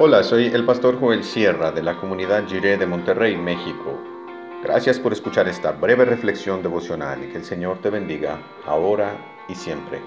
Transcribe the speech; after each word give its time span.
Hola, 0.00 0.22
soy 0.22 0.46
el 0.46 0.64
pastor 0.64 1.00
Joel 1.00 1.24
Sierra 1.24 1.72
de 1.72 1.82
la 1.82 1.96
comunidad 1.96 2.46
Jiré 2.46 2.76
de 2.76 2.86
Monterrey, 2.86 3.36
México. 3.36 3.98
Gracias 4.62 5.00
por 5.00 5.12
escuchar 5.12 5.48
esta 5.48 5.72
breve 5.72 6.04
reflexión 6.04 6.62
devocional 6.62 7.24
y 7.24 7.32
que 7.32 7.38
el 7.38 7.44
Señor 7.44 7.80
te 7.82 7.90
bendiga 7.90 8.38
ahora 8.64 9.16
y 9.48 9.56
siempre. 9.56 10.00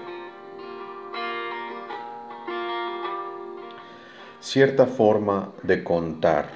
Cierta 4.40 4.86
forma 4.86 5.52
de 5.62 5.84
contar. 5.84 6.48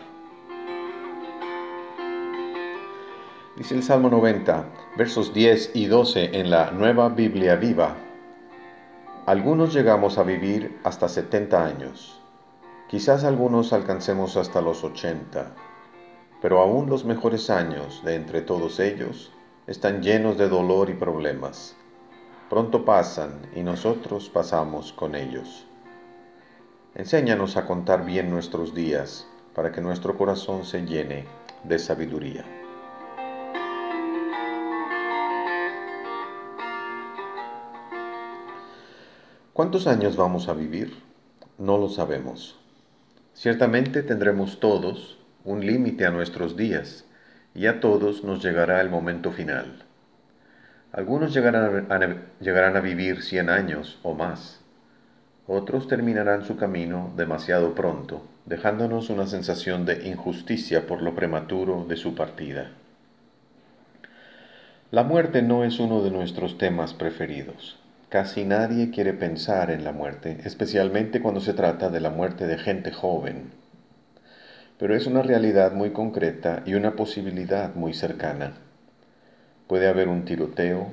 Dice 3.55 3.75
el 3.75 3.83
Salmo 3.83 4.09
90, 4.09 4.65
versos 4.97 5.35
10 5.35 5.73
y 5.75 5.85
12 5.85 6.41
en 6.41 6.49
la 6.49 6.71
Nueva 6.71 7.11
Biblia 7.11 7.57
Viva. 7.57 7.97
Algunos 9.27 9.75
llegamos 9.75 10.17
a 10.17 10.23
vivir 10.23 10.79
hasta 10.85 11.07
70 11.07 11.63
años 11.63 12.23
Quizás 12.89 13.25
algunos 13.25 13.73
alcancemos 13.73 14.37
hasta 14.37 14.61
los 14.61 14.85
80, 14.85 15.57
pero 16.41 16.61
aún 16.61 16.89
los 16.89 17.05
mejores 17.05 17.51
años 17.51 18.01
de 18.05 18.15
entre 18.15 18.43
todos 18.43 18.79
ellos 18.79 19.33
están 19.67 20.03
llenos 20.03 20.39
de 20.39 20.49
dolor 20.49 20.89
y 20.89 20.95
problemas. 20.95 21.75
Pronto 22.49 22.85
pasan 22.85 23.41
y 23.57 23.65
nosotros 23.65 24.29
pasamos 24.29 24.93
con 24.93 25.17
ellos. 25.17 25.67
Enséñanos 26.95 27.57
a 27.57 27.67
contar 27.67 28.05
bien 28.05 28.31
nuestros 28.31 28.73
días 28.73 29.27
para 29.53 29.73
que 29.73 29.81
nuestro 29.81 30.17
corazón 30.17 30.65
se 30.65 30.87
llene 30.87 31.27
de 31.65 31.81
sabiduría. 31.81 32.45
¿Cuántos 39.53 39.89
años 39.89 40.17
vamos 40.17 40.49
a 40.49 40.55
vivir? 40.55 41.03
No 41.59 41.79
lo 41.79 41.89
sabemos. 41.89 42.61
Ciertamente 43.37 44.03
tendremos 44.03 44.61
todos 44.61 45.19
un 45.45 45.67
límite 45.67 46.07
a 46.07 46.11
nuestros 46.11 46.57
días 46.57 47.05
y 47.55 47.67
a 47.67 47.81
todos 47.81 48.25
nos 48.25 48.43
llegará 48.43 48.81
el 48.81 48.89
momento 48.89 49.31
final. 49.31 49.85
Algunos 50.91 51.35
llegarán 51.35 52.77
a, 52.77 52.81
vivir 52.81 53.23
100 53.23 53.51
años 53.51 53.99
o 54.03 54.15
más. 54.15 54.63
Otros 55.47 55.87
terminarán 55.87 56.47
su 56.47 56.57
camino 56.57 57.13
demasiado 57.15 57.75
pronto, 57.75 58.23
dejándonos 58.47 59.11
una 59.11 59.27
sensación 59.27 59.85
de 59.85 60.09
injusticia 60.09 60.87
por 60.87 61.03
lo 61.03 61.15
prematuro 61.15 61.85
de 61.87 61.99
su 61.99 62.15
partida. 62.15 62.71
La 64.91 65.03
muerte 65.03 65.43
no 65.43 65.63
es 65.63 65.79
uno 65.79 66.03
de 66.03 66.11
nuestros 66.11 66.57
temas 66.57 66.95
preferidos. 66.95 67.79
Casi 68.09 68.45
nadie 68.45 68.91
quiere 68.91 69.15
pensar 69.15 69.69
en 69.73 69.83
la 69.83 69.91
muerte, 69.91 70.39
especialmente 70.45 71.21
cuando 71.21 71.41
se 71.41 71.55
trata 71.55 71.91
de 71.91 71.99
la 71.99 72.11
muerte 72.11 72.47
de 72.47 72.57
gente 72.57 72.93
joven. 72.93 73.51
Pero 74.79 74.95
es 74.95 75.09
una 75.09 75.23
realidad 75.23 75.73
muy 75.73 75.91
concreta 75.91 76.63
y 76.65 76.75
una 76.75 76.95
posibilidad 76.95 77.75
muy 77.75 77.95
cercana. 77.95 78.53
Puede 79.67 79.89
haber 79.89 80.07
un 80.07 80.25
tiroteo, 80.25 80.93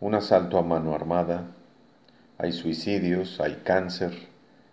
un 0.00 0.14
asalto 0.14 0.56
a 0.56 0.62
mano 0.62 0.94
armada, 0.94 1.48
hay 2.38 2.52
suicidios, 2.52 3.40
hay 3.40 3.60
cáncer, 3.62 4.14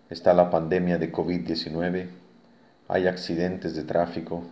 está 0.10 0.34
la 0.34 0.50
pandemia 0.50 0.98
de 0.98 1.12
COVID-19, 1.12 2.08
hay 2.88 3.08
accidentes 3.08 3.76
de 3.76 3.84
tráfico. 3.84 4.46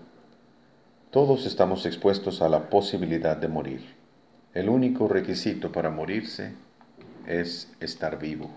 Todos 1.09 1.45
estamos 1.45 1.85
expuestos 1.85 2.41
a 2.41 2.49
la 2.49 2.69
posibilidad 2.69 3.37
de 3.37 3.47
morir. 3.47 3.95
El 4.53 4.67
único 4.67 5.07
requisito 5.07 5.71
para 5.71 5.89
morirse 5.89 6.51
es 7.27 7.73
estar 7.79 8.19
vivo. 8.19 8.51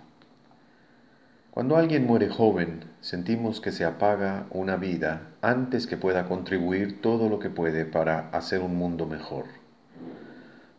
Cuando 1.57 1.79
alguien 1.79 2.07
muere 2.07 2.29
joven, 2.29 2.85
sentimos 3.01 3.63
que 3.63 3.73
se 3.73 3.87
apaga 3.87 4.45
una 4.51 4.77
vida 4.77 5.29
antes 5.41 5.87
que 5.87 5.97
pueda 5.97 6.27
contribuir 6.27 7.01
todo 7.01 7.31
lo 7.31 7.39
que 7.39 7.49
puede 7.49 7.87
para 7.87 8.29
hacer 8.29 8.61
un 8.61 8.77
mundo 8.77 9.07
mejor. 9.07 9.47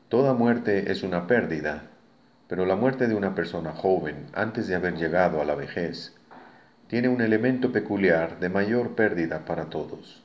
Toda 0.07 0.35
muerte 0.35 0.91
es 0.91 1.01
una 1.01 1.25
pérdida, 1.25 1.87
pero 2.47 2.67
la 2.67 2.75
muerte 2.75 3.07
de 3.07 3.15
una 3.15 3.33
persona 3.33 3.71
joven 3.71 4.27
antes 4.33 4.67
de 4.67 4.75
haber 4.75 4.97
llegado 4.97 5.41
a 5.41 5.45
la 5.45 5.55
vejez 5.55 6.15
tiene 6.87 7.09
un 7.09 7.21
elemento 7.21 7.71
peculiar 7.71 8.39
de 8.39 8.49
mayor 8.49 8.93
pérdida 8.93 9.45
para 9.45 9.71
todos. 9.71 10.23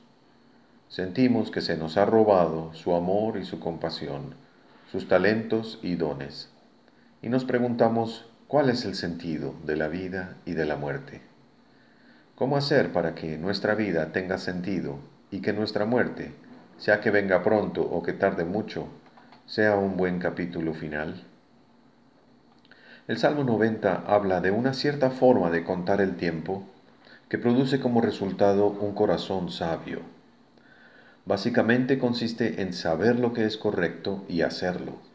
Sentimos 0.87 1.49
que 1.49 1.61
se 1.61 1.77
nos 1.77 1.97
ha 1.97 2.05
robado 2.05 2.71
su 2.75 2.93
amor 2.93 3.37
y 3.37 3.45
su 3.45 3.59
compasión, 3.59 4.35
sus 4.91 5.07
talentos 5.07 5.79
y 5.81 5.95
dones 5.95 6.52
y 7.23 7.29
nos 7.29 7.45
preguntamos 7.45 8.25
cuál 8.49 8.69
es 8.69 8.83
el 8.83 8.95
sentido 8.95 9.55
de 9.65 9.77
la 9.77 9.87
vida 9.87 10.35
y 10.45 10.51
de 10.51 10.65
la 10.65 10.75
muerte. 10.75 11.21
¿Cómo 12.35 12.57
hacer 12.57 12.91
para 12.91 13.15
que 13.15 13.37
nuestra 13.37 13.75
vida 13.75 14.11
tenga 14.11 14.37
sentido 14.37 14.97
y 15.31 15.39
que 15.39 15.53
nuestra 15.53 15.85
muerte, 15.85 16.33
sea 16.77 16.99
que 16.99 17.11
venga 17.11 17.41
pronto 17.41 17.81
o 17.81 18.03
que 18.03 18.11
tarde 18.11 18.43
mucho, 18.43 18.89
sea 19.47 19.77
un 19.77 19.95
buen 19.95 20.19
capítulo 20.19 20.73
final? 20.73 21.23
El 23.07 23.17
Salmo 23.17 23.45
90 23.45 24.03
habla 24.05 24.41
de 24.41 24.51
una 24.51 24.73
cierta 24.73 25.09
forma 25.09 25.49
de 25.49 25.63
contar 25.63 26.01
el 26.01 26.17
tiempo 26.17 26.65
que 27.29 27.37
produce 27.37 27.79
como 27.79 28.01
resultado 28.01 28.67
un 28.67 28.93
corazón 28.93 29.49
sabio. 29.49 30.01
Básicamente 31.25 31.97
consiste 31.97 32.61
en 32.61 32.73
saber 32.73 33.17
lo 33.17 33.31
que 33.31 33.45
es 33.45 33.55
correcto 33.55 34.25
y 34.27 34.41
hacerlo. 34.41 35.12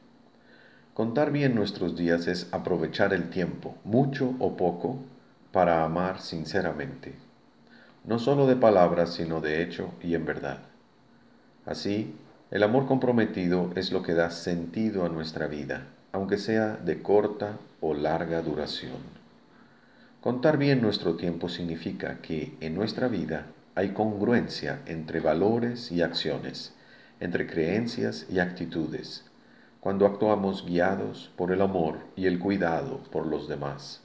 Contar 0.99 1.31
bien 1.31 1.55
nuestros 1.55 1.95
días 1.95 2.27
es 2.27 2.49
aprovechar 2.51 3.15
el 3.15 3.31
tiempo, 3.31 3.77
mucho 3.85 4.35
o 4.41 4.57
poco, 4.57 4.99
para 5.53 5.85
amar 5.85 6.21
sinceramente, 6.21 7.15
no 8.05 8.19
solo 8.19 8.49
de 8.49 8.57
palabras, 8.57 9.15
sino 9.15 9.41
de 9.41 9.63
hecho 9.63 9.93
y 10.03 10.17
en 10.17 10.25
verdad. 10.25 10.59
Así, 11.65 12.17
el 12.51 12.65
amor 12.65 12.89
comprometido 12.89 13.71
es 13.77 13.93
lo 13.93 14.03
que 14.03 14.13
da 14.13 14.33
sentido 14.33 15.07
a 15.07 15.09
nuestra 15.09 15.47
vida, 15.47 15.87
aunque 16.11 16.37
sea 16.37 16.77
de 16.77 17.01
corta 17.01 17.59
o 17.81 17.95
larga 17.95 18.43
duración. 18.43 18.99
Contar 20.21 20.59
bien 20.59 20.83
nuestro 20.83 21.15
tiempo 21.15 21.49
significa 21.49 22.19
que 22.21 22.57
en 22.61 22.75
nuestra 22.75 23.07
vida 23.07 23.47
hay 23.77 23.91
congruencia 23.91 24.81
entre 24.87 25.21
valores 25.21 25.93
y 25.93 26.03
acciones, 26.03 26.75
entre 27.21 27.47
creencias 27.47 28.27
y 28.29 28.41
actitudes, 28.41 29.28
cuando 29.89 30.05
actuamos 30.05 30.67
guiados 30.67 31.31
por 31.35 31.51
el 31.51 31.63
amor 31.63 31.95
y 32.15 32.27
el 32.27 32.39
cuidado 32.39 33.01
por 33.11 33.25
los 33.25 33.49
demás. 33.49 34.03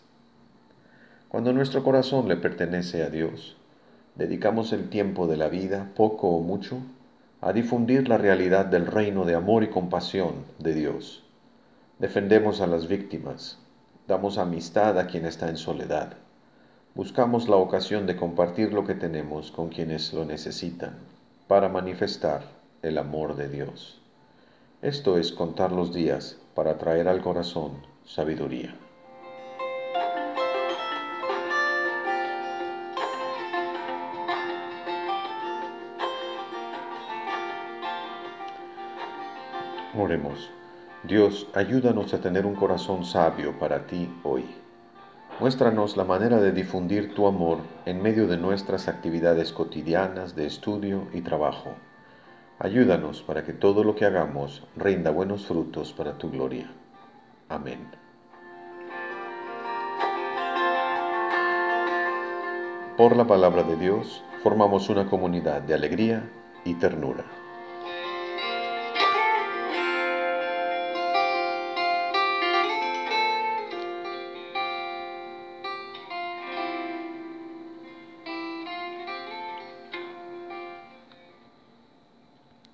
Cuando 1.28 1.52
nuestro 1.52 1.84
corazón 1.84 2.30
le 2.30 2.38
pertenece 2.38 3.04
a 3.04 3.10
Dios, 3.10 3.58
dedicamos 4.16 4.72
el 4.72 4.88
tiempo 4.88 5.28
de 5.28 5.36
la 5.36 5.50
vida, 5.50 5.92
poco 5.94 6.30
o 6.30 6.40
mucho, 6.40 6.78
a 7.42 7.52
difundir 7.52 8.08
la 8.08 8.18
realidad 8.18 8.66
del 8.66 8.86
reino 8.86 9.26
de 9.26 9.36
amor 9.36 9.62
y 9.66 9.72
compasión 9.72 10.46
de 10.58 10.74
Dios. 10.74 11.26
Defendemos 12.00 12.62
a 12.62 12.68
las 12.68 12.88
víctimas, 12.88 13.60
damos 14.08 14.38
amistad 14.38 14.98
a 14.98 15.08
quien 15.08 15.26
está 15.26 15.50
en 15.50 15.58
soledad, 15.58 16.14
buscamos 16.96 17.50
la 17.50 17.58
ocasión 17.58 18.08
de 18.08 18.16
compartir 18.16 18.72
lo 18.72 18.86
que 18.86 18.96
tenemos 18.96 19.52
con 19.52 19.68
quienes 19.68 20.14
lo 20.14 20.24
necesitan, 20.24 20.94
para 21.50 21.68
manifestar 21.68 22.44
el 22.84 22.98
amor 22.98 23.36
de 23.36 23.50
Dios. 23.50 24.00
Esto 24.84 25.18
es 25.18 25.32
contar 25.32 25.72
los 25.72 25.94
días 25.94 26.38
para 26.56 26.78
traer 26.78 27.08
al 27.08 27.22
corazón 27.22 27.72
sabiduría. 28.04 28.76
Oremos. 39.98 40.52
Dios, 41.04 41.48
ayúdanos 41.54 42.14
a 42.14 42.20
tener 42.20 42.46
un 42.46 42.56
corazón 42.56 43.06
sabio 43.06 43.58
para 43.58 43.88
ti 43.88 44.14
hoy. 44.26 44.44
Muéstranos 45.40 45.96
la 45.96 46.04
manera 46.04 46.42
de 46.42 46.52
difundir 46.52 47.16
tu 47.16 47.26
amor 47.26 47.60
en 47.86 48.02
medio 48.02 48.28
de 48.28 48.36
nuestras 48.36 48.90
actividades 48.90 49.54
cotidianas 49.54 50.36
de 50.36 50.46
estudio 50.46 51.08
y 51.14 51.22
trabajo. 51.22 51.74
Ayúdanos 52.64 53.22
para 53.22 53.44
que 53.44 53.52
todo 53.52 53.84
lo 53.84 53.94
que 53.94 54.06
hagamos 54.06 54.64
rinda 54.78 55.12
buenos 55.12 55.46
frutos 55.46 55.92
para 55.92 56.18
tu 56.18 56.32
gloria. 56.32 56.72
Amén. 57.50 57.80
Por 62.96 63.18
la 63.18 63.28
palabra 63.28 63.64
de 63.64 63.76
Dios 63.76 64.24
formamos 64.44 64.88
una 64.88 65.10
comunidad 65.10 65.62
de 65.64 65.74
alegría 65.74 66.24
y 66.64 66.76
ternura. 66.76 67.26